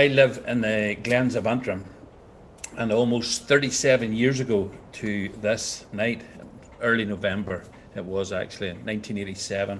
I 0.00 0.06
live 0.06 0.42
in 0.46 0.62
the 0.62 0.96
Glens 1.02 1.34
of 1.34 1.46
Antrim, 1.46 1.84
and 2.78 2.90
almost 2.90 3.46
37 3.46 4.14
years 4.14 4.40
ago 4.40 4.70
to 4.92 5.28
this 5.42 5.84
night, 5.92 6.22
early 6.80 7.04
November, 7.04 7.64
it 7.94 8.06
was 8.06 8.32
actually 8.32 8.68
in 8.68 8.76
1987. 8.76 9.78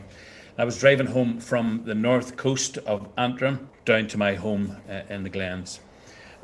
I 0.58 0.64
was 0.66 0.78
driving 0.78 1.06
home 1.06 1.40
from 1.40 1.84
the 1.86 1.94
north 1.94 2.36
coast 2.36 2.76
of 2.76 3.08
Antrim 3.16 3.70
down 3.86 4.08
to 4.08 4.18
my 4.18 4.34
home 4.34 4.76
uh, 4.90 5.00
in 5.08 5.22
the 5.22 5.30
Glens. 5.30 5.80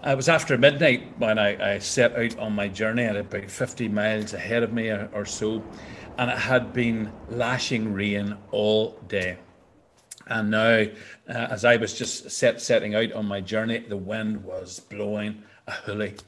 It 0.02 0.16
was 0.16 0.30
after 0.30 0.56
midnight 0.56 1.12
when 1.18 1.38
I, 1.38 1.74
I, 1.74 1.78
set 1.78 2.16
out 2.16 2.38
on 2.38 2.54
my 2.54 2.68
journey 2.68 3.04
at 3.04 3.14
about 3.16 3.50
50 3.50 3.88
miles 3.88 4.32
ahead 4.32 4.62
of 4.62 4.72
me 4.72 4.88
or, 4.88 5.10
or 5.12 5.26
so, 5.26 5.62
and 6.16 6.30
it 6.30 6.38
had 6.38 6.72
been 6.72 7.12
lashing 7.28 7.92
rain 7.92 8.38
all 8.52 8.98
day. 9.06 9.36
And 10.26 10.50
now, 10.50 10.86
uh, 11.28 11.32
as 11.32 11.64
I 11.64 11.76
was 11.76 11.94
just 11.94 12.30
set, 12.30 12.60
setting 12.60 12.94
out 12.94 13.12
on 13.12 13.26
my 13.26 13.40
journey, 13.40 13.78
the 13.78 13.96
wind 13.96 14.44
was 14.44 14.80
blowing 14.80 15.42
a 15.66 15.72
hoolie. 15.72 16.18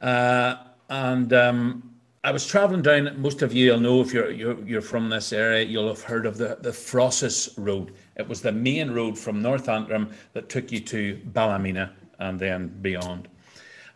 Uh, 0.00 0.56
and 0.88 1.32
um, 1.32 1.94
I 2.22 2.30
was 2.30 2.46
travelling 2.46 2.82
down. 2.82 3.20
Most 3.20 3.42
of 3.42 3.52
you 3.52 3.72
will 3.72 3.80
know 3.80 4.00
if 4.00 4.14
you're, 4.14 4.30
you're, 4.30 4.58
you're 4.64 4.80
from 4.80 5.10
this 5.10 5.32
area, 5.32 5.64
you'll 5.64 5.88
have 5.88 6.02
heard 6.02 6.24
of 6.24 6.38
the 6.38 6.56
the 6.60 6.72
Frosses 6.72 7.50
Road. 7.58 7.92
It 8.16 8.26
was 8.26 8.40
the 8.40 8.52
main 8.52 8.90
road 8.90 9.18
from 9.18 9.42
North 9.42 9.68
Antrim 9.68 10.10
that 10.32 10.48
took 10.48 10.72
you 10.72 10.80
to 10.80 11.20
Ballymena 11.26 11.92
and 12.18 12.38
then 12.38 12.68
beyond. 12.80 13.28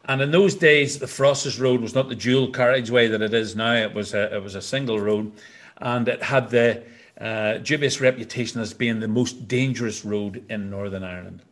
And 0.05 0.21
in 0.23 0.31
those 0.31 0.55
days, 0.55 0.99
the 0.99 1.07
Frosses 1.07 1.59
Road 1.59 1.81
was 1.81 1.95
not 1.95 2.09
the 2.09 2.15
dual 2.15 2.51
carriageway 2.51 3.09
that 3.09 3.23
it 3.23 3.35
is 3.35 3.57
now. 3.57 3.75
It 3.75 3.95
was 3.95 4.15
a, 4.15 4.35
it 4.35 4.43
was 4.43 4.55
a 4.55 4.63
single 4.63 5.01
road, 5.01 5.33
and 5.79 6.09
it 6.09 6.23
had 6.23 6.51
the 6.51 6.83
uh, 7.21 7.59
dubious 7.59 8.01
reputation 8.01 8.61
as 8.61 8.73
being 8.73 9.01
the 9.01 9.09
most 9.09 9.49
dangerous 9.49 10.05
road 10.05 10.45
in 10.49 10.71
Northern 10.71 11.05
Ireland. 11.05 11.43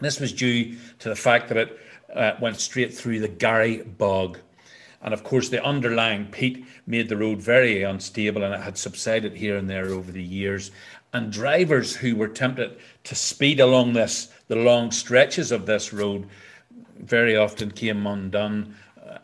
This 0.00 0.20
was 0.20 0.32
due 0.32 0.76
to 0.98 1.08
the 1.08 1.16
fact 1.16 1.48
that 1.48 1.56
it 1.56 1.78
uh, 2.14 2.32
went 2.40 2.60
straight 2.60 2.94
through 2.94 3.20
the 3.20 3.28
Garry 3.28 3.82
Bog, 3.82 4.38
and 5.02 5.14
of 5.14 5.22
course, 5.22 5.48
the 5.48 5.64
underlying 5.64 6.26
peat 6.26 6.66
made 6.86 7.08
the 7.08 7.16
road 7.16 7.40
very 7.40 7.82
unstable 7.82 8.42
and 8.42 8.54
it 8.54 8.60
had 8.60 8.76
subsided 8.76 9.36
here 9.36 9.56
and 9.56 9.68
there 9.68 9.86
over 9.86 10.10
the 10.10 10.22
years. 10.22 10.72
And 11.12 11.30
drivers 11.30 11.94
who 11.94 12.16
were 12.16 12.28
tempted 12.28 12.76
to 13.04 13.14
speed 13.14 13.60
along 13.60 13.92
this, 13.92 14.32
the 14.48 14.56
long 14.56 14.90
stretches 14.90 15.52
of 15.52 15.64
this 15.64 15.92
road, 15.92 16.26
very 16.98 17.36
often 17.36 17.70
came 17.70 18.06
undone 18.06 18.74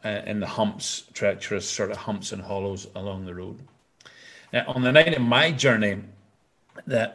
uh, 0.04 0.20
in 0.26 0.40
the 0.40 0.46
humps, 0.46 1.04
treacherous 1.14 1.68
sort 1.68 1.90
of 1.90 1.96
humps 1.96 2.32
and 2.32 2.42
hollows 2.42 2.86
along 2.94 3.24
the 3.24 3.34
road. 3.34 3.58
Now, 4.52 4.64
on 4.68 4.82
the 4.82 4.92
night 4.92 5.14
of 5.14 5.22
my 5.22 5.50
journey, 5.50 5.98
the 6.86 7.12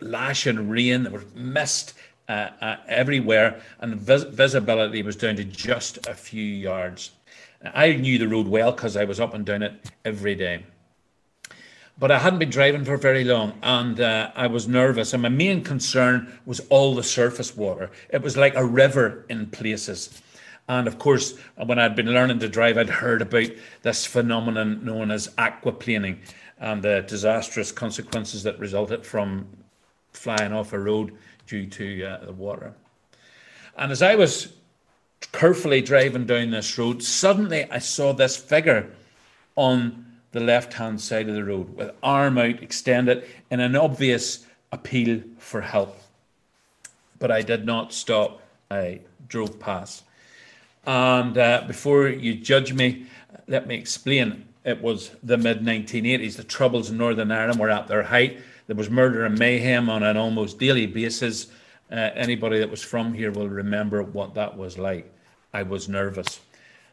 lashing 0.00 0.68
rain, 0.68 1.04
there 1.04 1.12
was 1.12 1.24
mist 1.34 1.94
uh, 2.28 2.48
uh, 2.60 2.76
everywhere, 2.88 3.60
and 3.78 3.94
vis- 3.96 4.24
visibility 4.24 5.02
was 5.02 5.16
down 5.16 5.36
to 5.36 5.44
just 5.44 6.06
a 6.06 6.14
few 6.14 6.44
yards. 6.44 7.12
I 7.62 7.92
knew 7.92 8.18
the 8.18 8.28
road 8.28 8.48
well 8.48 8.72
because 8.72 8.96
I 8.96 9.04
was 9.04 9.20
up 9.20 9.34
and 9.34 9.44
down 9.46 9.62
it 9.62 9.90
every 10.04 10.34
day. 10.34 10.64
But 11.98 12.10
I 12.10 12.18
hadn't 12.18 12.40
been 12.40 12.50
driving 12.50 12.84
for 12.84 12.96
very 12.96 13.22
long 13.22 13.52
and 13.62 14.00
uh, 14.00 14.32
I 14.34 14.48
was 14.48 14.66
nervous. 14.66 15.12
And 15.12 15.22
my 15.22 15.28
main 15.28 15.62
concern 15.62 16.40
was 16.44 16.60
all 16.70 16.94
the 16.94 17.02
surface 17.02 17.56
water. 17.56 17.90
It 18.08 18.22
was 18.22 18.36
like 18.36 18.56
a 18.56 18.64
river 18.64 19.24
in 19.28 19.46
places. 19.46 20.20
And 20.68 20.86
of 20.86 20.98
course, 20.98 21.36
when 21.56 21.78
I'd 21.78 21.96
been 21.96 22.12
learning 22.12 22.38
to 22.40 22.48
drive, 22.48 22.78
I'd 22.78 22.88
heard 22.88 23.22
about 23.22 23.48
this 23.82 24.06
phenomenon 24.06 24.84
known 24.84 25.10
as 25.10 25.28
aquaplaning 25.36 26.18
and 26.58 26.82
the 26.82 27.04
disastrous 27.06 27.72
consequences 27.72 28.44
that 28.44 28.58
resulted 28.58 29.04
from 29.04 29.46
flying 30.12 30.52
off 30.52 30.72
a 30.72 30.78
road 30.78 31.12
due 31.46 31.66
to 31.66 32.04
uh, 32.04 32.24
the 32.26 32.32
water. 32.32 32.74
And 33.76 33.90
as 33.90 34.02
I 34.02 34.14
was 34.14 34.52
carefully 35.32 35.80
driving 35.80 36.26
down 36.26 36.50
this 36.50 36.78
road, 36.78 37.02
suddenly 37.02 37.68
I 37.70 37.78
saw 37.78 38.12
this 38.12 38.36
figure 38.36 38.90
on 39.56 40.06
the 40.32 40.40
left 40.40 40.74
hand 40.74 41.00
side 41.00 41.28
of 41.28 41.34
the 41.34 41.44
road 41.44 41.76
with 41.76 41.90
arm 42.02 42.38
out 42.38 42.62
extended 42.62 43.26
in 43.50 43.60
an 43.60 43.76
obvious 43.76 44.46
appeal 44.70 45.22
for 45.38 45.60
help. 45.60 45.98
But 47.18 47.30
I 47.30 47.42
did 47.42 47.66
not 47.66 47.92
stop. 47.92 48.40
I 48.70 49.00
drove 49.28 49.60
past. 49.60 50.04
And 50.84 51.38
uh, 51.38 51.64
before 51.66 52.08
you 52.08 52.34
judge 52.34 52.72
me, 52.72 53.06
let 53.46 53.66
me 53.66 53.76
explain. 53.76 54.46
It 54.64 54.80
was 54.80 55.10
the 55.22 55.36
mid 55.36 55.60
1980s. 55.60 56.36
The 56.36 56.44
troubles 56.44 56.90
in 56.90 56.98
Northern 56.98 57.30
Ireland 57.30 57.60
were 57.60 57.70
at 57.70 57.88
their 57.88 58.04
height. 58.04 58.40
There 58.66 58.76
was 58.76 58.90
murder 58.90 59.24
and 59.24 59.38
mayhem 59.38 59.88
on 59.88 60.02
an 60.02 60.16
almost 60.16 60.58
daily 60.58 60.86
basis. 60.86 61.48
Uh, 61.90 61.96
anybody 62.14 62.58
that 62.58 62.70
was 62.70 62.82
from 62.82 63.12
here 63.12 63.30
will 63.30 63.48
remember 63.48 64.02
what 64.02 64.34
that 64.34 64.56
was 64.56 64.78
like. 64.78 65.12
I 65.52 65.62
was 65.62 65.88
nervous, 65.88 66.40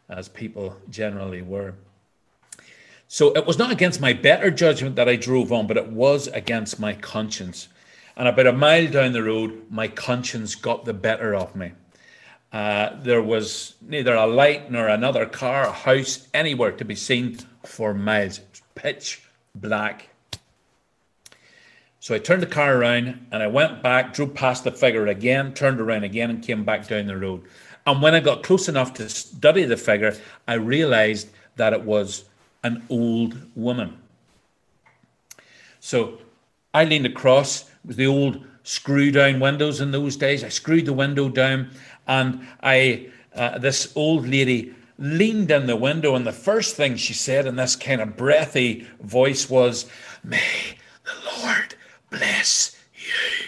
as 0.10 0.28
people 0.28 0.76
generally 0.90 1.42
were. 1.42 1.76
So 3.08 3.36
it 3.36 3.46
was 3.46 3.58
not 3.58 3.72
against 3.72 4.02
my 4.02 4.14
better 4.14 4.52
judgment 4.52 4.96
that 4.98 5.10
I 5.10 5.16
drove 5.16 5.52
on, 5.52 5.68
but 5.68 5.78
it 5.78 5.88
was 5.88 6.28
against 6.28 6.80
my 6.80 6.94
conscience. 6.94 7.70
And 8.18 8.28
about 8.28 8.48
a 8.48 8.54
mile 8.54 8.88
down 8.88 9.14
the 9.14 9.24
road, 9.24 9.64
my 9.70 9.88
conscience 9.88 10.54
got 10.54 10.86
the 10.86 10.94
better 10.94 11.34
of 11.34 11.56
me. 11.56 11.72
Uh, 12.52 12.96
there 13.02 13.22
was 13.22 13.76
neither 13.82 14.16
a 14.16 14.26
light 14.26 14.72
nor 14.72 14.88
another 14.88 15.26
car, 15.26 15.68
a 15.68 15.72
house, 15.72 16.28
anywhere 16.34 16.72
to 16.72 16.86
be 16.86 16.96
seen 16.96 17.38
for 17.66 17.94
miles. 17.94 18.42
Pitch 18.76 19.22
black. 19.54 20.10
So 22.00 22.16
I 22.16 22.20
turned 22.20 22.42
the 22.42 22.48
car 22.48 22.78
around 22.78 23.28
and 23.32 23.44
I 23.44 23.48
went 23.48 23.84
back, 23.84 24.14
drove 24.14 24.34
past 24.34 24.64
the 24.64 24.72
figure 24.72 25.06
again, 25.08 25.54
turned 25.54 25.80
around 25.80 26.06
again, 26.06 26.30
and 26.30 26.42
came 26.42 26.64
back 26.64 26.88
down 26.88 27.06
the 27.06 27.18
road. 27.18 27.44
And 27.86 28.02
when 28.02 28.16
I 28.16 28.20
got 28.20 28.44
close 28.44 28.70
enough 28.70 28.94
to 28.96 29.10
study 29.10 29.66
the 29.66 29.78
figure, 29.78 30.16
I 30.48 30.54
realized 30.54 31.30
that 31.58 31.74
it 31.74 31.82
was 31.82 32.26
an 32.64 32.84
old 32.90 33.38
woman. 33.56 33.98
So 35.80 36.20
I 36.74 36.86
leaned 36.86 37.06
across 37.06 37.64
it 37.64 37.88
was 37.88 37.96
the 37.96 38.08
old 38.08 38.44
screw 38.70 39.10
down 39.10 39.40
windows 39.40 39.82
in 39.82 39.90
those 39.90 40.16
days. 40.16 40.44
I 40.44 40.50
screwed 40.50 40.86
the 40.86 40.94
window 40.94 41.28
down, 41.28 41.72
and 42.08 42.46
I 42.62 43.10
uh, 43.34 43.58
this 43.58 43.92
old 43.96 44.28
lady 44.28 44.76
leaned 45.00 45.50
in 45.50 45.66
the 45.66 45.76
window, 45.76 46.14
and 46.14 46.26
the 46.26 46.32
first 46.32 46.76
thing 46.76 46.96
she 46.96 47.14
said 47.14 47.48
in 47.48 47.56
this 47.56 47.76
kind 47.76 48.00
of 48.00 48.16
breathy 48.16 48.88
voice 49.02 49.50
was, 49.50 49.88
"May 50.24 50.78
the 51.04 51.42
Lord 51.42 51.74
bless 52.12 52.78
you. 52.94 53.48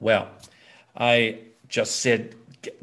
Well, 0.00 0.30
I 0.96 1.40
just 1.68 2.00
said, 2.00 2.34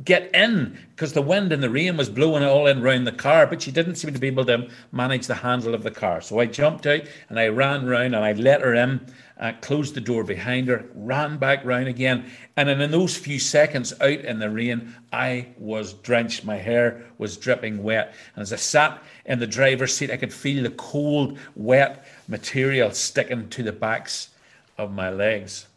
get 0.04 0.34
in 0.34 0.78
because 0.90 1.14
the 1.14 1.22
wind 1.22 1.52
and 1.52 1.62
the 1.62 1.70
rain 1.70 1.98
was 1.98 2.10
blowing 2.10 2.44
it 2.44 2.48
all 2.48 2.68
in 2.68 2.82
round 2.82 3.08
the 3.08 3.12
car, 3.12 3.48
but 3.48 3.62
she 3.62 3.72
didn't 3.72 3.96
seem 3.96 4.14
to 4.14 4.20
be 4.20 4.28
able 4.28 4.46
to 4.46 4.70
manage 4.92 5.28
the 5.28 5.36
handle 5.36 5.74
of 5.74 5.84
the 5.84 5.92
car. 5.92 6.22
So 6.22 6.40
I 6.40 6.46
jumped 6.46 6.86
out 6.88 7.02
and 7.30 7.40
I 7.40 7.48
ran 7.48 7.86
round 7.86 8.16
and 8.16 8.24
I 8.24 8.34
let 8.34 8.62
her 8.62 8.74
in, 8.74 9.06
uh, 9.40 9.54
closed 9.62 9.96
the 9.96 10.02
door 10.02 10.24
behind 10.24 10.68
her, 10.68 10.86
ran 10.94 11.38
back 11.38 11.66
round 11.66 11.88
again. 11.88 12.30
And 12.56 12.70
in 12.70 12.92
those 12.92 13.18
few 13.18 13.40
seconds 13.40 13.94
out 14.00 14.10
in 14.10 14.40
the 14.40 14.50
rain, 14.50 14.94
I 15.12 15.48
was 15.58 15.94
drenched. 15.94 16.46
My 16.46 16.58
hair 16.58 17.04
was 17.18 17.38
dripping 17.38 17.82
wet. 17.84 18.14
And 18.36 18.44
as 18.44 18.54
I 18.54 18.58
sat 18.58 19.02
in 19.26 19.40
the 19.40 19.48
driver's 19.48 19.96
seat, 19.96 20.12
I 20.12 20.18
could 20.18 20.34
feel 20.34 20.64
the 20.64 20.70
cold, 20.72 21.38
wet 21.56 22.06
material 22.28 22.92
sticking 22.92 23.50
to 23.50 23.64
the 23.64 23.72
backs 23.72 24.30
of 24.78 24.92
my 24.92 25.10
legs. 25.10 25.68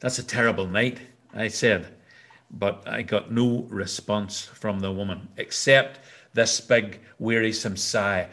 That's 0.00 0.18
a 0.18 0.22
terrible 0.22 0.66
night, 0.66 1.00
I 1.34 1.48
said, 1.48 1.86
but 2.50 2.82
I 2.86 3.02
got 3.02 3.30
no 3.30 3.66
response 3.68 4.44
from 4.44 4.80
the 4.80 4.92
woman 4.92 5.28
except 5.36 6.00
this 6.34 6.60
big, 6.60 7.00
wearisome 7.18 7.76
sigh. 7.76 8.28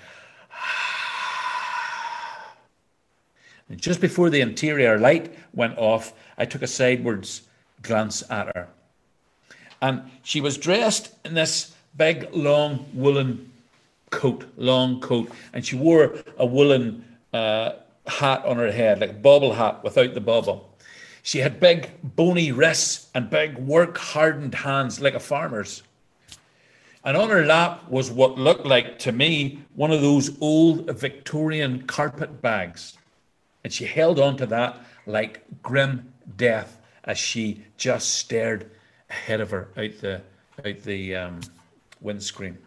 And 3.69 3.81
just 3.81 4.01
before 4.01 4.29
the 4.29 4.41
interior 4.41 4.99
light 4.99 5.33
went 5.53 5.77
off, 5.77 6.13
I 6.37 6.45
took 6.45 6.61
a 6.61 6.67
sidewards 6.67 7.43
glance 7.81 8.21
at 8.29 8.53
her. 8.55 8.67
And 9.81 10.11
she 10.21 10.41
was 10.41 10.57
dressed 10.57 11.15
in 11.25 11.33
this 11.33 11.73
big, 11.95 12.27
long 12.33 12.85
woolen 12.93 13.51
coat, 14.09 14.45
long 14.57 14.99
coat, 14.99 15.31
and 15.53 15.65
she 15.65 15.75
wore 15.75 16.15
a 16.37 16.45
woolen 16.45 17.05
uh, 17.33 17.73
hat 18.05 18.45
on 18.45 18.57
her 18.57 18.71
head, 18.71 18.99
like 18.99 19.09
a 19.09 19.13
bobble 19.13 19.53
hat 19.53 19.83
without 19.83 20.13
the 20.13 20.21
bobble. 20.21 20.72
She 21.23 21.39
had 21.39 21.61
big, 21.61 21.89
bony 22.03 22.51
wrists 22.51 23.09
and 23.15 23.29
big, 23.29 23.57
work 23.57 23.97
hardened 23.97 24.53
hands 24.53 24.99
like 24.99 25.13
a 25.15 25.21
farmer's. 25.21 25.81
And 27.05 27.15
on 27.15 27.29
her 27.29 27.45
lap 27.45 27.89
was 27.89 28.11
what 28.11 28.37
looked 28.37 28.65
like 28.65 28.99
to 28.99 29.13
me 29.13 29.59
one 29.75 29.91
of 29.91 30.01
those 30.01 30.39
old 30.41 30.89
Victorian 30.91 31.87
carpet 31.87 32.41
bags. 32.41 32.97
And 33.63 33.71
she 33.71 33.85
held 33.85 34.19
on 34.19 34.35
to 34.37 34.45
that 34.47 34.85
like 35.05 35.43
grim 35.61 36.13
death 36.35 36.77
as 37.05 37.17
she 37.17 37.63
just 37.77 38.15
stared 38.15 38.69
ahead 39.09 39.39
of 39.39 39.51
her 39.51 39.69
out 39.77 39.97
the, 40.01 40.21
out 40.65 40.83
the 40.83 41.15
um, 41.15 41.39
windscreen. 42.01 42.57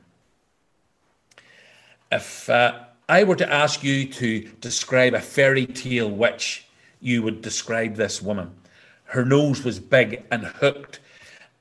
If 2.11 2.49
uh, 2.49 2.85
I 3.07 3.25
were 3.25 3.37
to 3.37 3.53
ask 3.53 3.85
you 3.85 4.07
to 4.09 4.41
describe 4.61 5.13
a 5.13 5.21
fairy 5.21 5.67
tale 5.67 6.11
witch, 6.11 6.66
you 7.07 7.23
would 7.23 7.41
describe 7.41 7.95
this 7.95 8.21
woman. 8.21 8.51
Her 9.05 9.25
nose 9.25 9.63
was 9.63 9.79
big 9.79 10.25
and 10.33 10.45
hooked. 10.45 10.99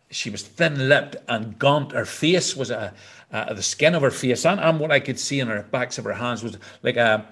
She 0.09 0.31
was 0.31 0.42
thin 0.42 0.89
lipped 0.89 1.18
and 1.27 1.59
gaunt. 1.59 1.92
Her 1.92 2.06
face 2.06 2.56
was 2.56 2.71
a, 2.71 2.94
uh, 3.31 3.53
the 3.53 3.62
skin 3.62 3.94
of 3.94 4.01
her 4.01 4.09
face 4.09 4.44
and, 4.44 4.59
and 4.59 4.80
what 4.80 4.92
I 4.92 5.00
could 5.00 5.19
see 5.19 5.39
in 5.39 5.47
her 5.47 5.62
backs 5.62 6.00
of 6.00 6.06
her 6.06 6.13
hands 6.13 6.44
was 6.44 6.57
like 6.81 6.97
a 6.97 7.27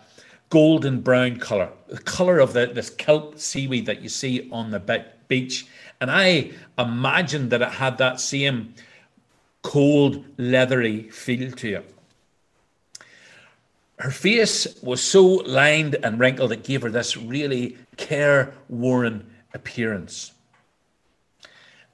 golden 0.50 1.01
brown 1.01 1.38
colour, 1.38 1.69
the 1.88 1.98
colour 1.98 2.38
of 2.38 2.54
the, 2.54 2.68
this 2.68 2.92
kelp 2.92 3.39
seaweed 3.39 3.88
that 3.88 4.04
you 4.04 4.10
see 4.10 4.48
on 4.51 4.69
the 4.69 5.06
beach. 5.27 5.65
And 6.00 6.12
I 6.12 6.51
imagined 6.77 7.50
that 7.50 7.63
it 7.63 7.69
had 7.69 7.98
that 7.98 8.19
same 8.19 8.75
cold, 9.63 10.24
leathery 10.38 11.10
feel 11.10 11.51
to 11.51 11.74
it. 11.77 11.95
Her 14.03 14.11
face 14.11 14.67
was 14.83 15.01
so 15.01 15.25
lined 15.25 15.95
and 16.03 16.19
wrinkled 16.19 16.51
it 16.51 16.65
gave 16.65 16.81
her 16.81 16.89
this 16.89 17.15
really 17.15 17.77
careworn 17.95 19.31
appearance. 19.53 20.33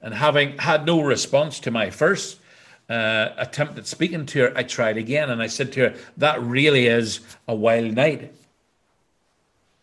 And 0.02 0.12
having 0.12 0.58
had 0.58 0.84
no 0.84 1.02
response 1.02 1.60
to 1.60 1.70
my 1.70 1.90
first 1.90 2.40
uh, 2.88 3.28
attempt 3.36 3.78
at 3.78 3.86
speaking 3.86 4.26
to 4.26 4.40
her, 4.40 4.52
I 4.56 4.64
tried 4.64 4.96
again 4.96 5.30
and 5.30 5.40
I 5.40 5.46
said 5.46 5.72
to 5.74 5.80
her, 5.82 5.94
That 6.16 6.42
really 6.42 6.88
is 6.88 7.20
a 7.46 7.54
wild 7.54 7.94
night. 7.94 8.34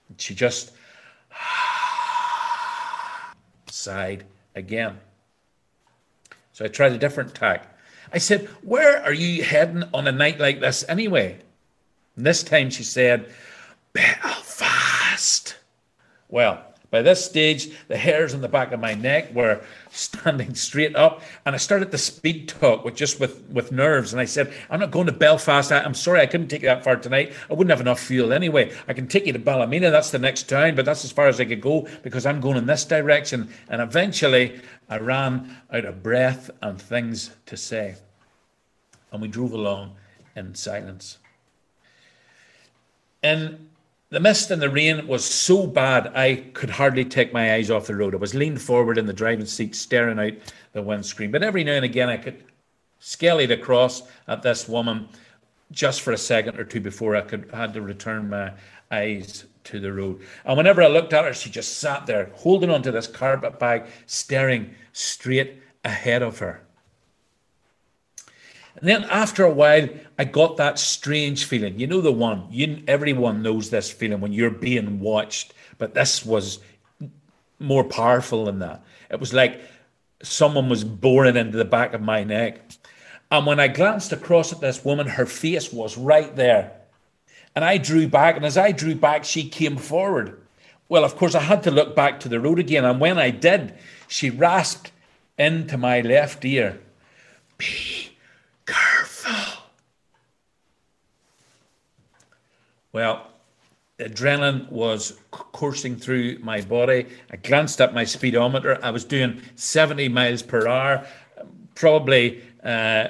And 0.10 0.20
she 0.20 0.36
just 0.36 0.74
sighed 3.70 4.26
again. 4.54 5.00
So 6.52 6.66
I 6.66 6.68
tried 6.68 6.92
a 6.92 6.98
different 6.98 7.36
tack. 7.36 7.74
I 8.12 8.18
said, 8.18 8.48
Where 8.64 9.02
are 9.02 9.14
you 9.14 9.46
heading 9.46 9.86
on 9.94 10.08
a 10.08 10.12
night 10.12 10.42
like 10.42 10.60
this 10.60 10.84
anyway? 10.90 11.40
And 12.18 12.26
this 12.26 12.44
time 12.44 12.70
she 12.70 12.84
said, 12.84 13.32
Belfast. 13.94 15.56
Well, 16.28 16.62
by 16.90 17.02
this 17.02 17.24
stage, 17.24 17.70
the 17.90 17.98
hairs 17.98 18.34
on 18.34 18.42
the 18.42 18.48
back 18.48 18.72
of 18.72 18.80
my 18.80 18.94
neck 18.94 19.34
were 19.34 19.62
standing 19.92 20.56
straight 20.56 20.96
up, 20.96 21.22
and 21.46 21.54
I 21.54 21.58
started 21.58 21.92
to 21.92 21.98
speed 21.98 22.48
talk 22.48 22.86
with 22.86 22.96
just 22.96 23.20
with, 23.20 23.44
with 23.50 23.74
nerves. 23.74 24.14
And 24.14 24.22
I 24.22 24.26
said, 24.26 24.54
"I'm 24.70 24.80
not 24.80 24.92
going 24.92 25.08
to 25.08 25.12
Belfast. 25.12 25.72
I, 25.72 25.84
am 25.84 25.94
sorry, 25.94 26.22
I 26.22 26.28
couldn't 26.28 26.48
take 26.48 26.62
you 26.62 26.70
that 26.70 26.86
far 26.86 26.96
tonight. 26.96 27.34
I 27.50 27.54
wouldn't 27.54 27.72
have 27.72 27.82
enough 27.82 28.00
fuel 28.00 28.32
anyway. 28.32 28.72
I 28.88 28.94
can 28.94 29.08
take 29.08 29.26
you 29.26 29.34
to 29.34 29.40
Ballymena. 29.40 29.92
That's 29.92 30.12
the 30.12 30.20
next 30.20 30.44
town, 30.44 30.76
but 30.76 30.86
that's 30.86 31.04
as 31.04 31.12
far 31.12 31.28
as 31.28 31.42
I 31.42 31.46
could 31.46 31.62
go 31.62 31.88
because 32.04 32.26
I'm 32.26 32.40
going 32.40 32.58
in 32.58 32.68
this 32.68 32.86
direction." 32.86 33.50
And 33.68 33.82
eventually, 33.82 34.62
I 34.90 34.98
ran 34.98 35.58
out 35.72 35.86
of 35.86 36.02
breath 36.02 36.50
and 36.62 36.82
things 36.82 37.32
to 37.48 37.58
say, 37.58 37.96
and 39.12 39.22
we 39.22 39.28
drove 39.28 39.52
along 39.52 39.96
in 40.38 40.56
silence. 40.56 41.18
And 43.24 43.70
the 44.10 44.20
mist 44.20 44.52
and 44.52 44.62
the 44.62 44.70
rain 44.70 45.08
was 45.08 45.26
so 45.26 45.68
bad 45.68 46.08
I 46.16 46.36
could 46.54 46.70
hardly 46.70 47.04
take 47.04 47.34
my 47.34 47.54
eyes 47.54 47.70
off 47.70 47.88
the 47.88 47.96
road. 47.96 48.14
I 48.14 48.18
was 48.18 48.34
leaned 48.34 48.62
forward 48.62 48.98
in 48.98 49.06
the 49.06 49.14
driving 49.14 49.46
seat, 49.46 49.76
staring 49.76 50.20
out 50.20 50.34
the 50.74 50.82
windscreen. 50.82 51.32
But 51.32 51.44
every 51.44 51.64
now 51.64 51.74
and 51.74 51.86
again, 51.86 52.10
I 52.10 52.18
could 52.18 52.44
scale 53.00 53.40
it 53.40 53.52
across 53.52 54.04
at 54.28 54.42
this 54.42 54.68
woman 54.68 55.10
just 55.72 56.02
for 56.02 56.14
a 56.14 56.18
second 56.18 56.58
or 56.58 56.64
two 56.64 56.80
before 56.80 57.16
I 57.16 57.22
could 57.22 57.50
had 57.52 57.74
to 57.74 57.82
return 57.82 58.30
my 58.30 58.54
eyes 58.92 59.46
to 59.66 59.80
the 59.80 59.92
road. 59.92 60.22
And 60.46 60.56
whenever 60.56 60.82
I 60.82 60.88
looked 60.88 61.12
at 61.12 61.26
her, 61.26 61.34
she 61.34 61.50
just 61.50 61.80
sat 61.80 62.06
there, 62.06 62.32
holding 62.36 62.70
onto 62.70 62.92
this 62.92 63.08
carpet 63.08 63.60
bag, 63.60 63.88
staring 64.06 64.74
straight 64.94 65.62
ahead 65.84 66.22
of 66.22 66.40
her. 66.40 66.62
And 68.78 68.88
then 68.88 69.04
after 69.06 69.44
a 69.44 69.52
while, 69.52 69.90
I 70.20 70.24
got 70.24 70.58
that 70.58 70.80
strange 70.80 71.46
feeling. 71.46 71.80
You 71.80 71.88
know 71.88 72.02
the 72.02 72.12
one. 72.12 72.48
You 72.52 72.84
everyone 72.88 73.42
knows 73.42 73.70
this 73.70 73.92
feeling 73.92 74.22
when 74.22 74.34
you're 74.34 74.52
being 74.52 75.00
watched, 75.00 75.54
but 75.78 75.94
this 75.94 76.26
was 76.26 76.60
more 77.60 77.84
powerful 77.84 78.46
than 78.46 78.60
that. 78.60 78.84
It 79.10 79.20
was 79.20 79.34
like 79.34 79.62
someone 80.22 80.70
was 80.70 80.84
boring 80.84 81.36
into 81.36 81.58
the 81.58 81.66
back 81.66 81.94
of 81.94 82.02
my 82.02 82.24
neck. 82.24 82.62
And 83.32 83.46
when 83.46 83.60
I 83.60 83.68
glanced 83.68 84.14
across 84.14 84.54
at 84.54 84.62
this 84.62 84.86
woman, 84.86 85.08
her 85.08 85.26
face 85.26 85.74
was 85.74 85.98
right 85.98 86.36
there. 86.36 86.72
And 87.56 87.66
I 87.66 87.78
drew 87.78 88.08
back, 88.08 88.36
and 88.36 88.46
as 88.46 88.58
I 88.58 88.72
drew 88.72 88.96
back, 88.96 89.24
she 89.24 89.50
came 89.50 89.78
forward. 89.78 90.40
Well, 90.90 91.04
of 91.04 91.16
course, 91.16 91.36
I 91.36 91.42
had 91.42 91.64
to 91.64 91.72
look 91.72 91.96
back 91.96 92.20
to 92.22 92.30
the 92.30 92.40
road 92.40 92.60
again. 92.60 92.86
And 92.86 93.00
when 93.00 93.18
I 93.18 93.32
did, 93.32 93.74
she 94.08 94.30
rasped 94.30 94.92
into 95.38 95.78
my 95.78 96.02
left 96.02 96.46
ear. 96.46 96.80
Be 97.58 98.12
careful. 98.66 99.64
Well, 102.98 103.28
adrenaline 104.00 104.72
was 104.72 105.20
coursing 105.30 105.98
through 105.98 106.40
my 106.40 106.62
body. 106.62 107.06
I 107.32 107.36
glanced 107.36 107.80
at 107.80 107.94
my 107.94 108.06
speedometer. 108.06 108.80
I 108.82 108.90
was 108.90 109.06
doing 109.06 109.40
70 109.54 110.10
miles 110.10 110.42
per 110.42 110.68
hour, 110.68 111.06
probably 111.76 112.42
uh, 112.64 113.10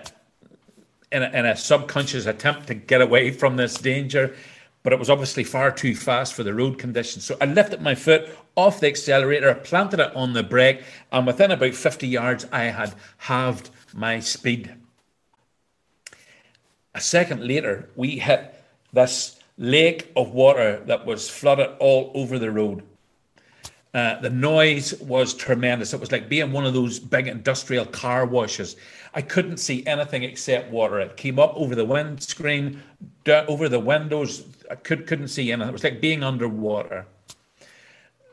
in, 1.09 1.23
a, 1.23 1.29
in 1.29 1.45
a 1.45 1.55
subconscious 1.55 2.25
attempt 2.25 2.67
to 2.67 2.73
get 2.73 2.99
away 2.99 3.31
from 3.31 3.55
this 3.55 3.75
danger. 3.75 4.35
But 4.83 4.91
it 4.91 4.99
was 4.99 5.09
obviously 5.09 5.45
far 5.45 5.71
too 5.71 5.95
fast 5.95 6.33
for 6.33 6.43
the 6.43 6.53
road 6.53 6.77
conditions. 6.77 7.23
So 7.23 7.37
I 7.39 7.45
lifted 7.45 7.81
my 7.81 7.95
foot 7.95 8.27
off 8.57 8.81
the 8.81 8.87
accelerator, 8.87 9.55
planted 9.55 10.01
it 10.01 10.13
on 10.17 10.33
the 10.33 10.43
brake, 10.43 10.83
and 11.13 11.25
within 11.25 11.51
about 11.51 11.75
50 11.75 12.09
yards, 12.09 12.45
I 12.51 12.63
had 12.63 12.93
halved 13.19 13.69
my 13.93 14.19
speed. 14.19 14.73
A 16.93 16.99
second 16.99 17.47
later, 17.47 17.87
we 17.95 18.19
hit 18.19 18.53
this 18.91 19.36
lake 19.57 20.11
of 20.15 20.31
water 20.31 20.81
that 20.85 21.05
was 21.05 21.29
flooded 21.29 21.69
all 21.79 22.11
over 22.13 22.37
the 22.37 22.51
road. 22.51 22.83
Uh, 23.93 24.19
the 24.19 24.29
noise 24.29 24.93
was 25.01 25.33
tremendous. 25.33 25.93
It 25.93 25.99
was 25.99 26.11
like 26.11 26.29
being 26.29 26.51
one 26.51 26.65
of 26.65 26.73
those 26.73 26.99
big 26.99 27.27
industrial 27.27 27.85
car 27.85 28.25
washes. 28.25 28.75
I 29.15 29.21
couldn't 29.21 29.57
see 29.57 29.85
anything 29.87 30.23
except 30.23 30.69
water. 30.69 30.99
It 30.99 31.17
came 31.17 31.39
up 31.39 31.53
over 31.55 31.73
the 31.73 31.85
windscreen, 31.85 32.83
over 33.27 33.67
the 33.67 33.79
windows. 33.79 34.43
I 34.69 34.75
could, 34.75 35.07
couldn't 35.07 35.29
see 35.29 35.51
anything. 35.51 35.69
It 35.69 35.73
was 35.73 35.83
like 35.83 36.01
being 36.01 36.23
underwater. 36.23 37.07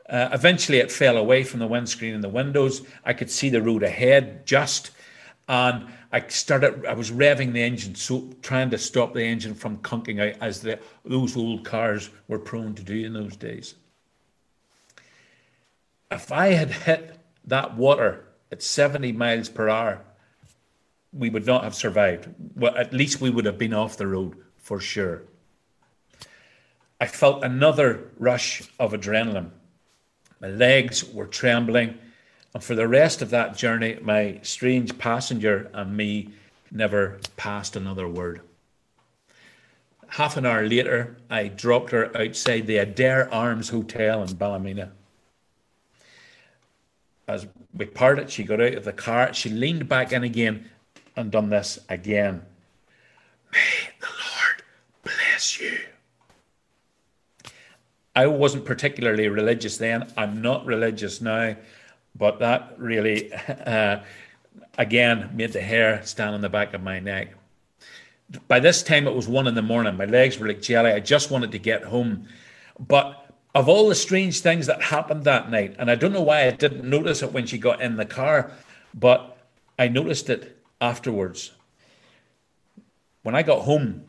Uh, 0.07 0.29
eventually, 0.31 0.77
it 0.77 0.91
fell 0.91 1.17
away 1.17 1.43
from 1.43 1.59
the 1.59 1.67
windscreen 1.67 2.13
and 2.13 2.23
the 2.23 2.29
windows. 2.29 2.83
I 3.03 3.13
could 3.13 3.31
see 3.31 3.49
the 3.49 3.61
road 3.61 3.81
ahead 3.81 4.45
just, 4.45 4.91
and 5.47 5.87
I 6.11 6.25
started. 6.27 6.85
I 6.85 6.93
was 6.93 7.11
revving 7.11 7.53
the 7.53 7.61
engine, 7.61 7.95
so 7.95 8.29
trying 8.41 8.69
to 8.71 8.77
stop 8.77 9.13
the 9.13 9.23
engine 9.23 9.53
from 9.53 9.77
conking 9.77 10.19
out, 10.19 10.35
as 10.41 10.61
the, 10.61 10.79
those 11.03 11.37
old 11.37 11.63
cars 11.63 12.09
were 12.27 12.39
prone 12.39 12.73
to 12.75 12.83
do 12.83 13.05
in 13.05 13.13
those 13.13 13.35
days. 13.35 13.75
If 16.09 16.31
I 16.31 16.47
had 16.47 16.71
hit 16.71 17.19
that 17.45 17.75
water 17.75 18.25
at 18.51 18.63
70 18.63 19.11
miles 19.11 19.49
per 19.49 19.69
hour, 19.69 20.01
we 21.11 21.29
would 21.29 21.45
not 21.45 21.63
have 21.63 21.75
survived. 21.75 22.29
Well, 22.55 22.75
at 22.75 22.93
least 22.93 23.21
we 23.21 23.29
would 23.29 23.45
have 23.45 23.57
been 23.57 23.73
off 23.73 23.97
the 23.97 24.07
road 24.07 24.35
for 24.57 24.79
sure. 24.79 25.23
I 26.99 27.07
felt 27.07 27.43
another 27.43 28.11
rush 28.17 28.63
of 28.79 28.93
adrenaline. 28.93 29.51
My 30.41 30.47
legs 30.47 31.03
were 31.03 31.27
trembling. 31.27 31.97
And 32.55 32.63
for 32.63 32.73
the 32.73 32.87
rest 32.87 33.21
of 33.21 33.31
that 33.31 33.57
journey, 33.57 33.99
my 34.01 34.39
strange 34.41 34.97
passenger 34.97 35.69
and 35.73 35.97
me 35.97 36.29
never 36.71 37.19
passed 37.35 37.75
another 37.75 38.07
word. 38.07 38.39
Half 40.07 40.37
an 40.37 40.45
hour 40.45 40.65
later, 40.65 41.17
I 41.29 41.49
dropped 41.49 41.91
her 41.91 42.15
outside 42.17 42.65
the 42.65 42.77
Adair 42.77 43.31
Arms 43.33 43.67
Hotel 43.67 44.23
in 44.23 44.35
Ballymena. 44.35 44.93
As 47.27 47.45
we 47.73 47.87
parted, 47.87 48.29
she 48.29 48.45
got 48.45 48.61
out 48.61 48.75
of 48.75 48.85
the 48.85 48.93
car. 48.93 49.33
She 49.33 49.49
leaned 49.49 49.89
back 49.89 50.13
in 50.13 50.23
again 50.23 50.69
and 51.17 51.31
done 51.31 51.49
this 51.49 51.77
again. 51.89 52.41
May 53.51 53.89
the 53.99 54.07
Lord 54.07 54.63
bless 55.03 55.59
you. 55.59 55.77
I 58.15 58.27
wasn't 58.27 58.63
particularly 58.63 59.27
religious 59.27 59.75
then. 59.75 60.09
I'm 60.15 60.41
not 60.41 60.65
religious 60.65 61.19
now. 61.19 61.57
But 62.17 62.39
that 62.39 62.75
really, 62.77 63.33
uh, 63.65 63.99
again, 64.77 65.31
made 65.33 65.53
the 65.53 65.61
hair 65.61 66.01
stand 66.05 66.35
on 66.35 66.41
the 66.41 66.49
back 66.49 66.73
of 66.73 66.81
my 66.81 66.99
neck. 66.99 67.35
By 68.47 68.59
this 68.59 68.81
time, 68.81 69.07
it 69.07 69.15
was 69.15 69.27
one 69.27 69.47
in 69.47 69.55
the 69.55 69.61
morning. 69.61 69.97
My 69.97 70.05
legs 70.05 70.39
were 70.39 70.47
like 70.47 70.61
jelly. 70.61 70.91
I 70.91 70.99
just 70.99 71.29
wanted 71.29 71.51
to 71.51 71.59
get 71.59 71.83
home. 71.83 72.27
But 72.79 73.25
of 73.53 73.69
all 73.69 73.87
the 73.87 73.95
strange 73.95 74.41
things 74.41 74.67
that 74.67 74.81
happened 74.81 75.23
that 75.25 75.49
night, 75.49 75.75
and 75.77 75.91
I 75.91 75.95
don't 75.95 76.11
know 76.11 76.21
why 76.21 76.47
I 76.47 76.51
didn't 76.51 76.89
notice 76.89 77.21
it 77.21 77.31
when 77.31 77.45
she 77.45 77.57
got 77.57 77.81
in 77.81 77.95
the 77.95 78.05
car, 78.05 78.51
but 78.93 79.37
I 79.77 79.87
noticed 79.87 80.29
it 80.29 80.61
afterwards. 80.81 81.51
When 83.23 83.35
I 83.35 83.43
got 83.43 83.61
home, 83.61 84.03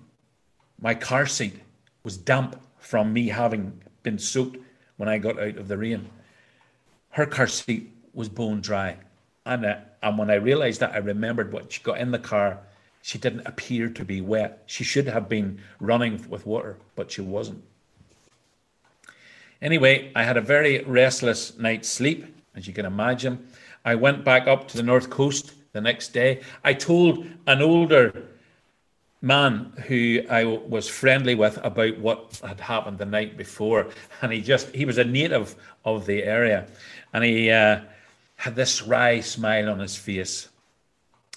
my 0.80 0.94
car 0.94 1.26
seat 1.26 1.54
was 2.02 2.16
damp 2.16 2.60
from 2.78 3.12
me 3.12 3.28
having 3.28 3.80
been 4.02 4.18
soaked 4.18 4.58
when 4.96 5.08
I 5.08 5.18
got 5.18 5.38
out 5.38 5.56
of 5.56 5.68
the 5.68 5.78
rain. 5.78 6.10
Her 7.10 7.26
car 7.26 7.46
seat 7.46 7.92
was 8.16 8.28
bone 8.28 8.60
dry. 8.60 8.96
And, 9.44 9.64
uh, 9.64 9.76
and 10.02 10.18
when 10.18 10.30
I 10.30 10.34
realized 10.34 10.80
that, 10.80 10.92
I 10.92 10.98
remembered 10.98 11.52
what 11.52 11.72
she 11.72 11.80
got 11.82 11.98
in 11.98 12.10
the 12.10 12.18
car. 12.18 12.58
She 13.02 13.18
didn't 13.18 13.46
appear 13.46 13.88
to 13.90 14.04
be 14.04 14.20
wet. 14.20 14.64
She 14.66 14.82
should 14.82 15.06
have 15.06 15.28
been 15.28 15.60
running 15.78 16.28
with 16.28 16.44
water, 16.44 16.76
but 16.96 17.12
she 17.12 17.20
wasn't. 17.20 17.62
Anyway, 19.62 20.10
I 20.16 20.24
had 20.24 20.36
a 20.36 20.40
very 20.40 20.82
restless 20.82 21.56
night's 21.58 21.88
sleep. 21.88 22.34
as 22.56 22.66
you 22.66 22.72
can 22.72 22.86
imagine. 22.86 23.46
I 23.84 23.94
went 23.94 24.24
back 24.24 24.48
up 24.48 24.66
to 24.68 24.76
the 24.76 24.82
north 24.82 25.10
coast 25.10 25.52
the 25.72 25.80
next 25.80 26.08
day. 26.08 26.40
I 26.64 26.72
told 26.72 27.26
an 27.46 27.62
older 27.62 28.24
man 29.22 29.72
who 29.86 30.22
I 30.28 30.44
was 30.44 30.88
friendly 30.88 31.34
with 31.34 31.58
about 31.62 31.98
what 31.98 32.40
had 32.46 32.60
happened 32.60 32.98
the 32.98 33.06
night 33.06 33.36
before, 33.36 33.86
and 34.22 34.32
he 34.32 34.40
just 34.40 34.74
he 34.74 34.84
was 34.84 34.98
a 34.98 35.04
native 35.04 35.54
of 35.84 36.06
the 36.06 36.22
area, 36.22 36.66
and 37.12 37.24
he 37.24 37.50
uh, 37.50 37.80
had 38.36 38.54
this 38.54 38.82
wry 38.82 39.20
smile 39.20 39.68
on 39.70 39.80
his 39.80 39.96
face, 39.96 40.48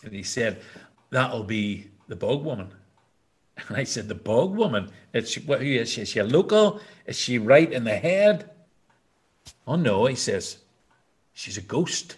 and 0.04 0.14
he 0.14 0.24
said, 0.24 0.62
"That'll 1.10 1.44
be 1.44 1.90
the 2.08 2.16
bog 2.16 2.44
woman." 2.44 2.72
And 3.58 3.78
I 3.78 3.84
said, 3.84 4.08
"The 4.08 4.16
bog 4.16 4.56
woman? 4.56 4.92
It's 5.14 5.36
what? 5.36 5.62
Who 5.62 5.68
is 5.68 5.92
she? 5.92 6.02
Is 6.02 6.10
she 6.10 6.20
a 6.20 6.24
local? 6.24 6.80
Is 7.06 7.18
she 7.18 7.38
right 7.38 7.72
in 7.72 7.84
the 7.84 7.98
head?" 7.98 8.50
Oh 9.68 9.76
no, 9.76 10.06
he 10.06 10.16
says, 10.16 10.60
"She's 11.34 11.58
a 11.58 11.62
ghost." 11.62 12.18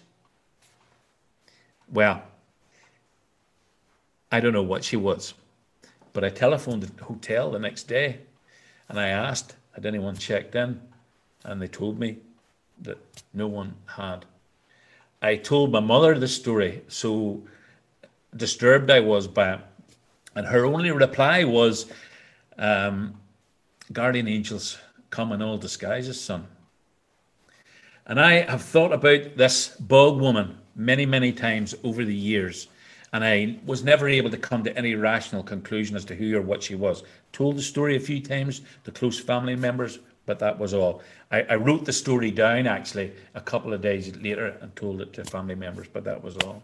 Well, 1.90 2.22
I 4.30 4.40
don't 4.40 4.54
know 4.54 4.62
what 4.62 4.82
she 4.82 4.96
was. 4.96 5.34
But 6.14 6.24
I 6.24 6.30
telephoned 6.30 6.82
the 6.82 7.04
hotel 7.04 7.50
the 7.50 7.58
next 7.58 7.84
day 7.84 8.20
and 8.88 8.98
I 8.98 9.08
asked, 9.08 9.56
had 9.72 9.86
anyone 9.86 10.16
checked 10.16 10.54
in? 10.54 10.80
And 11.44 11.60
they 11.60 11.68
told 11.68 11.98
me 11.98 12.18
that 12.82 12.98
no 13.32 13.46
one 13.46 13.74
had. 13.86 14.24
I 15.22 15.36
told 15.36 15.72
my 15.72 15.80
mother 15.80 16.18
the 16.18 16.28
story, 16.28 16.82
so 16.88 17.42
disturbed 18.36 18.90
I 18.90 19.00
was 19.00 19.26
by 19.28 19.54
it. 19.54 19.60
And 20.34 20.46
her 20.46 20.66
only 20.66 20.90
reply 20.90 21.44
was, 21.44 21.86
um, 22.58 23.14
Guardian 23.92 24.28
angels 24.28 24.78
come 25.10 25.32
in 25.32 25.40
all 25.40 25.56
disguises, 25.56 26.20
son. 26.20 26.46
And 28.06 28.20
I 28.20 28.50
have 28.50 28.62
thought 28.62 28.92
about 28.92 29.36
this 29.36 29.68
bog 29.78 30.20
woman 30.20 30.58
many, 30.74 31.06
many 31.06 31.32
times 31.32 31.74
over 31.84 32.04
the 32.04 32.14
years 32.14 32.66
and 33.12 33.24
I 33.24 33.58
was 33.66 33.84
never 33.84 34.08
able 34.08 34.30
to 34.30 34.38
come 34.38 34.64
to 34.64 34.76
any 34.76 34.94
rational 34.94 35.42
conclusion 35.42 35.96
as 35.96 36.04
to 36.06 36.14
who 36.14 36.34
or 36.36 36.40
what 36.40 36.62
she 36.62 36.74
was. 36.74 37.02
Told 37.32 37.56
the 37.56 37.62
story 37.62 37.96
a 37.96 38.00
few 38.00 38.20
times 38.20 38.62
to 38.84 38.90
close 38.90 39.20
family 39.20 39.54
members, 39.54 39.98
but 40.26 40.38
that 40.38 40.58
was 40.58 40.74
all. 40.74 41.02
I, 41.30 41.42
I 41.42 41.54
wrote 41.56 41.84
the 41.84 41.92
story 41.92 42.30
down 42.30 42.66
actually 42.66 43.12
a 43.34 43.40
couple 43.40 43.72
of 43.72 43.80
days 43.80 44.14
later 44.16 44.56
and 44.60 44.74
told 44.76 45.00
it 45.00 45.12
to 45.14 45.24
family 45.24 45.54
members, 45.54 45.88
but 45.92 46.04
that 46.04 46.22
was 46.22 46.36
all. 46.38 46.62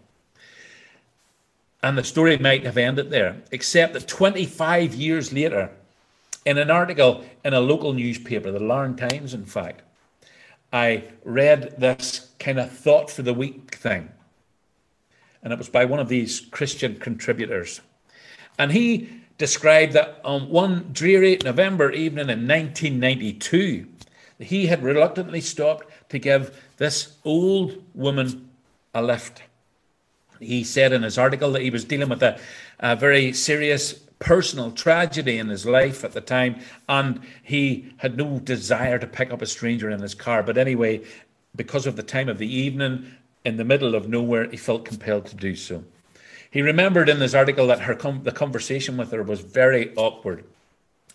And 1.82 1.96
the 1.96 2.04
story 2.04 2.36
might 2.38 2.64
have 2.64 2.76
ended 2.76 3.10
there, 3.10 3.36
except 3.52 3.92
that 3.92 4.08
25 4.08 4.94
years 4.94 5.32
later, 5.32 5.70
in 6.44 6.58
an 6.58 6.70
article 6.70 7.24
in 7.44 7.54
a 7.54 7.60
local 7.60 7.92
newspaper, 7.92 8.50
the 8.50 8.58
Larne 8.58 8.96
Times, 8.96 9.34
in 9.34 9.44
fact, 9.44 9.82
I 10.72 11.04
read 11.24 11.78
this 11.78 12.32
kind 12.38 12.58
of 12.58 12.70
thought 12.72 13.10
for 13.10 13.22
the 13.22 13.34
week 13.34 13.76
thing 13.76 14.10
and 15.42 15.52
it 15.52 15.58
was 15.58 15.68
by 15.68 15.84
one 15.84 16.00
of 16.00 16.08
these 16.08 16.40
Christian 16.40 16.96
contributors. 16.96 17.80
And 18.58 18.72
he 18.72 19.08
described 19.38 19.92
that 19.92 20.20
on 20.24 20.50
one 20.50 20.90
dreary 20.92 21.38
November 21.42 21.90
evening 21.92 22.28
in 22.28 22.46
1992, 22.46 23.86
he 24.40 24.66
had 24.66 24.82
reluctantly 24.82 25.40
stopped 25.40 25.86
to 26.10 26.18
give 26.18 26.62
this 26.76 27.14
old 27.24 27.82
woman 27.94 28.50
a 28.94 29.02
lift. 29.02 29.42
He 30.40 30.62
said 30.64 30.92
in 30.92 31.02
his 31.02 31.18
article 31.18 31.52
that 31.52 31.62
he 31.62 31.70
was 31.70 31.84
dealing 31.84 32.08
with 32.08 32.22
a, 32.22 32.38
a 32.78 32.94
very 32.94 33.32
serious 33.32 33.94
personal 34.18 34.72
tragedy 34.72 35.38
in 35.38 35.48
his 35.48 35.66
life 35.66 36.04
at 36.04 36.12
the 36.12 36.20
time, 36.20 36.60
and 36.88 37.20
he 37.42 37.92
had 37.98 38.16
no 38.16 38.38
desire 38.40 38.98
to 38.98 39.06
pick 39.06 39.32
up 39.32 39.42
a 39.42 39.46
stranger 39.46 39.90
in 39.90 40.00
his 40.00 40.14
car. 40.14 40.42
But 40.42 40.58
anyway, 40.58 41.02
because 41.54 41.86
of 41.86 41.96
the 41.96 42.02
time 42.02 42.28
of 42.28 42.38
the 42.38 42.52
evening, 42.52 43.14
in 43.44 43.56
the 43.56 43.64
middle 43.64 43.94
of 43.94 44.08
nowhere, 44.08 44.48
he 44.48 44.56
felt 44.56 44.84
compelled 44.84 45.26
to 45.26 45.36
do 45.36 45.54
so. 45.54 45.84
He 46.50 46.62
remembered 46.62 47.08
in 47.08 47.18
this 47.18 47.34
article 47.34 47.66
that 47.66 47.80
her 47.80 47.94
com- 47.94 48.22
the 48.24 48.32
conversation 48.32 48.96
with 48.96 49.12
her 49.12 49.22
was 49.22 49.40
very 49.40 49.94
awkward 49.96 50.44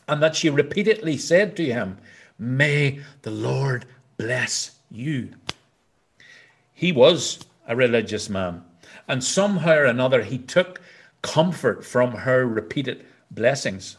and 0.08 0.22
that 0.22 0.36
she 0.36 0.50
repeatedly 0.50 1.18
said 1.18 1.56
to 1.58 1.66
him, 1.66 1.98
May 2.38 3.02
the 3.22 3.32
Lord 3.32 3.86
bless 4.18 4.72
you. 4.92 5.30
He 6.74 6.92
was 6.92 7.46
a 7.68 7.76
religious 7.76 8.30
man, 8.30 8.64
and 9.08 9.24
somehow 9.24 9.76
or 9.76 9.86
another 9.86 10.24
he 10.24 10.38
took 10.38 10.82
comfort 11.22 11.86
from 11.86 12.12
her 12.12 12.46
repeated 12.46 13.06
blessings. 13.32 13.98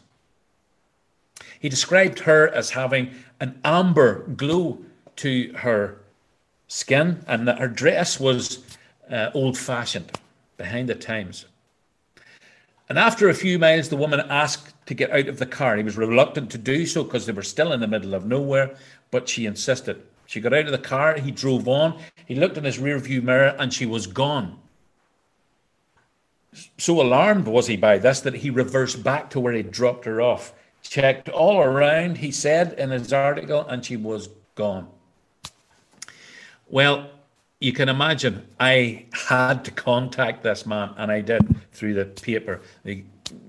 He 1.59 1.69
described 1.69 2.19
her 2.19 2.47
as 2.47 2.71
having 2.71 3.11
an 3.39 3.59
amber 3.63 4.19
glow 4.27 4.79
to 5.17 5.53
her 5.57 5.97
skin, 6.67 7.23
and 7.27 7.47
that 7.47 7.59
her 7.59 7.67
dress 7.67 8.19
was 8.19 8.63
uh, 9.11 9.31
old 9.33 9.57
fashioned, 9.57 10.11
behind 10.57 10.89
the 10.89 10.95
times. 10.95 11.45
And 12.87 12.99
after 12.99 13.29
a 13.29 13.33
few 13.33 13.57
miles, 13.57 13.89
the 13.89 13.97
woman 13.97 14.19
asked 14.29 14.73
to 14.85 14.93
get 14.93 15.11
out 15.11 15.27
of 15.27 15.39
the 15.39 15.45
car. 15.45 15.75
He 15.75 15.83
was 15.83 15.97
reluctant 15.97 16.51
to 16.51 16.57
do 16.57 16.85
so 16.85 17.03
because 17.03 17.25
they 17.25 17.33
were 17.33 17.41
still 17.41 17.71
in 17.71 17.79
the 17.79 17.87
middle 17.87 18.13
of 18.13 18.25
nowhere, 18.25 18.75
but 19.11 19.27
she 19.27 19.45
insisted. 19.45 20.03
She 20.27 20.39
got 20.39 20.53
out 20.53 20.65
of 20.65 20.71
the 20.71 20.77
car, 20.77 21.17
he 21.17 21.31
drove 21.31 21.67
on, 21.67 21.99
he 22.25 22.35
looked 22.35 22.57
in 22.57 22.63
his 22.63 22.77
rearview 22.77 23.21
mirror, 23.21 23.55
and 23.59 23.73
she 23.73 23.85
was 23.85 24.07
gone. 24.07 24.59
So 26.77 27.01
alarmed 27.01 27.47
was 27.47 27.67
he 27.67 27.75
by 27.77 27.97
this 27.97 28.21
that 28.21 28.35
he 28.35 28.49
reversed 28.49 29.03
back 29.03 29.29
to 29.31 29.39
where 29.39 29.53
he 29.53 29.61
dropped 29.61 30.05
her 30.05 30.21
off, 30.21 30.53
checked 30.81 31.29
all 31.29 31.61
around, 31.61 32.17
he 32.17 32.31
said 32.31 32.73
in 32.73 32.91
his 32.91 33.11
article, 33.11 33.65
and 33.67 33.83
she 33.83 33.97
was 33.97 34.29
gone. 34.55 34.87
Well, 36.67 37.09
you 37.59 37.71
can 37.71 37.89
imagine 37.89 38.45
I 38.59 39.05
had 39.13 39.63
to 39.65 39.71
contact 39.71 40.43
this 40.43 40.65
man, 40.65 40.93
and 40.97 41.11
I 41.11 41.21
did 41.21 41.41
through 41.71 41.93
the 41.93 42.05
paper. 42.05 42.61
They 42.83 43.03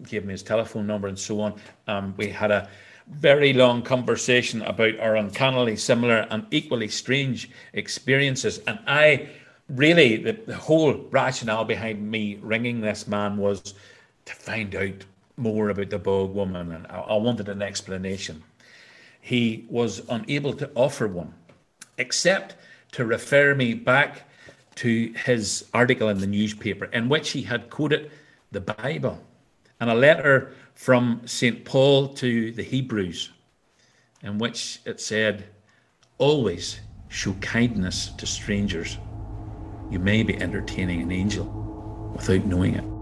gave 0.09 0.25
me 0.25 0.33
his 0.33 0.43
telephone 0.43 0.87
number 0.87 1.09
and 1.09 1.19
so 1.19 1.41
on. 1.41 1.55
Um, 1.87 2.15
we 2.17 2.29
had 2.29 2.51
a 2.51 2.69
very 3.09 3.53
long 3.53 3.83
conversation 3.83 4.63
about 4.63 4.99
our 4.99 5.17
uncannily 5.17 5.77
similar 5.77 6.27
and 6.31 6.47
equally 6.51 6.89
strange 6.89 7.51
experiences. 7.73 8.59
And 8.67 8.79
I 8.87 9.29
really, 9.69 10.17
the, 10.17 10.33
the 10.33 10.57
whole 10.57 10.95
rationale 11.11 11.65
behind 11.65 12.11
me 12.11 12.39
ringing 12.41 12.81
this 12.81 13.07
man 13.07 13.37
was 13.37 13.75
to 14.25 14.35
find 14.35 14.75
out 14.75 15.05
more 15.37 15.69
about 15.69 15.91
the 15.91 15.99
bog 15.99 16.35
woman, 16.35 16.73
and 16.73 16.87
I, 16.87 17.01
I 17.01 17.17
wanted 17.17 17.49
an 17.49 17.63
explanation. 17.63 18.43
He 19.21 19.67
was 19.69 20.03
unable 20.09 20.55
to 20.55 20.71
offer 20.75 21.07
one, 21.09 21.35
except 21.99 22.55
to 22.93 23.05
refer 23.05 23.55
me 23.55 23.75
back 23.75 24.29
to 24.77 25.13
his 25.25 25.67
article 25.73 26.09
in 26.09 26.19
the 26.19 26.27
newspaper 26.27 26.87
in 26.87 27.09
which 27.09 27.31
he 27.31 27.43
had 27.43 27.71
quoted 27.71 28.11
the 28.53 28.61
Bible 28.61 29.23
and 29.81 29.91
a 29.91 29.95
letter 29.95 30.53
from 30.75 31.23
St. 31.25 31.65
Paul 31.65 32.09
to 32.15 32.53
the 32.53 32.63
Hebrews 32.63 33.31
in 34.23 34.39
which 34.39 34.81
it 34.85 35.01
said, 35.01 35.47
Always 36.19 36.81
show 37.09 37.33
kindness 37.35 38.09
to 38.19 38.27
strangers. 38.27 38.99
You 39.91 39.99
may 39.99 40.23
be 40.23 40.41
entertaining 40.41 41.03
an 41.03 41.13
angel 41.13 42.13
without 42.15 42.45
knowing 42.45 42.75
it. 42.75 42.96